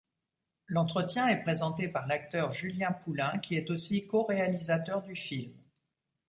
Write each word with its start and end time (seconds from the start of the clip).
L'entretien 0.65 1.27
est 1.27 1.43
présenté 1.43 1.87
par 1.87 2.07
l'acteur 2.07 2.53
Julien 2.53 2.91
Poulin 2.91 3.37
qui 3.37 3.55
est 3.55 3.69
aussi 3.69 4.07
coréalisateur 4.07 5.03
du 5.03 5.15
film. 5.15 5.53